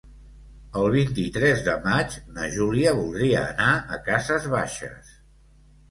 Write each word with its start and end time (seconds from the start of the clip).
El 0.79 0.87
vint-i-tres 0.95 1.61
de 1.67 1.75
maig 1.85 2.17
na 2.39 2.49
Júlia 2.57 2.97
voldria 3.03 3.47
anar 3.53 3.71
a 3.99 4.05
Cases 4.13 4.53
Baixes. 4.59 5.19